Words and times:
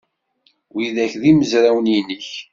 Widak 0.73 1.13
d 1.21 1.23
imezrawen-nnek? 1.31 2.29